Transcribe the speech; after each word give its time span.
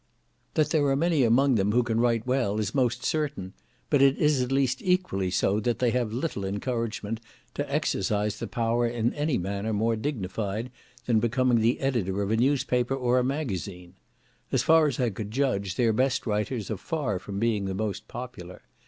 That 0.55 0.71
there 0.71 0.83
are 0.85 0.95
many 0.95 1.23
among 1.23 1.53
them 1.53 1.73
who 1.73 1.83
can 1.83 1.99
write 1.99 2.25
well, 2.25 2.57
is 2.57 2.73
most 2.73 3.05
certain; 3.05 3.53
but 3.91 4.01
it 4.01 4.17
is 4.17 4.41
at 4.41 4.51
least 4.51 4.81
equally 4.81 5.29
so, 5.29 5.59
that 5.59 5.77
they 5.77 5.91
have 5.91 6.11
little 6.11 6.43
encouragement 6.43 7.19
to 7.53 7.71
exercise 7.71 8.39
the 8.39 8.47
power 8.47 8.87
in 8.87 9.13
any 9.13 9.37
manner 9.37 9.73
more 9.73 9.95
dignified 9.95 10.71
than 11.05 11.19
becoming 11.19 11.59
the 11.59 11.79
editor 11.81 12.23
of 12.23 12.31
a 12.31 12.37
newspaper 12.37 12.95
or 12.95 13.19
a 13.19 13.23
magazine. 13.23 13.93
As 14.51 14.63
far 14.63 14.87
as 14.87 14.99
I 14.99 15.11
could 15.11 15.29
judge, 15.29 15.75
their 15.75 15.93
best 15.93 16.25
writers 16.25 16.71
are 16.71 16.77
far 16.77 17.19
from 17.19 17.37
being 17.37 17.65
the 17.65 17.75
most 17.75 18.07
popular. 18.07 18.63